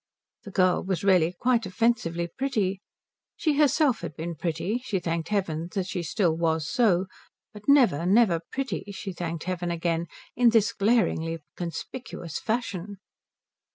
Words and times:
The 0.45 0.49
girl 0.49 0.83
was 0.83 1.03
really 1.03 1.33
quite 1.39 1.67
offensively 1.67 2.27
pretty. 2.35 2.81
She 3.35 3.59
herself 3.59 3.99
had 4.01 4.15
been 4.15 4.33
pretty 4.33 4.79
she 4.83 4.97
thanked 4.97 5.29
heaven 5.29 5.69
that 5.75 5.85
she 5.85 6.01
still 6.01 6.35
was 6.35 6.67
so 6.67 7.05
but 7.53 7.67
never, 7.69 8.03
never 8.07 8.41
pretty 8.51 8.85
she 8.93 9.13
thanked 9.13 9.43
heaven 9.43 9.69
again 9.69 10.07
in 10.35 10.49
this 10.49 10.73
glaringly 10.73 11.37
conspicuous 11.55 12.39
fashion. 12.39 12.97